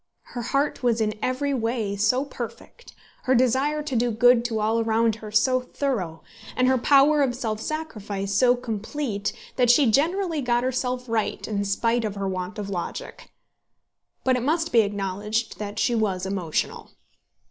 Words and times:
Her 0.33 0.41
heart 0.41 0.81
was 0.81 0.99
in 0.99 1.13
every 1.21 1.53
way 1.53 1.95
so 1.95 2.25
perfect, 2.25 2.95
her 3.25 3.35
desire 3.35 3.83
to 3.83 3.95
do 3.95 4.09
good 4.09 4.43
to 4.45 4.59
all 4.59 4.79
around 4.79 5.17
her 5.17 5.31
so 5.31 5.59
thorough, 5.59 6.23
and 6.55 6.67
her 6.67 6.79
power 6.79 7.21
of 7.21 7.35
self 7.35 7.61
sacrifice 7.61 8.33
so 8.33 8.55
complete, 8.55 9.31
that 9.57 9.69
she 9.69 9.91
generally 9.91 10.41
got 10.41 10.63
herself 10.63 11.07
right 11.07 11.47
in 11.47 11.63
spite 11.65 12.03
of 12.03 12.15
her 12.15 12.27
want 12.27 12.57
of 12.57 12.67
logic; 12.67 13.29
but 14.23 14.35
it 14.35 14.41
must 14.41 14.71
be 14.71 14.79
acknowledged 14.79 15.59
that 15.59 15.77
she 15.77 15.93
was 15.93 16.25
emotional. 16.25 16.89